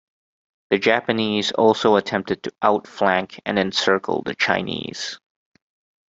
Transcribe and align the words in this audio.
The 0.71 0.79
Japanese 0.79 1.51
also 1.51 1.95
attempted 1.95 2.41
to 2.41 2.53
out-flank 2.63 3.39
and 3.45 3.59
encircle 3.59 4.23
the 4.23 4.33
Chinese. 4.33 5.19